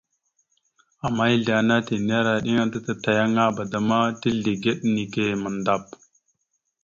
Ama 1.05 1.23
ezle 1.33 1.51
ana 1.59 1.75
tinera 1.87 2.31
iɗəŋa 2.39 2.65
ta 2.71 2.79
tatayaŋaba 2.85 3.63
da 3.71 3.79
ma 3.87 3.97
tizlegeɗ 4.21 4.79
nike 4.93 5.23
mandap. 5.43 5.83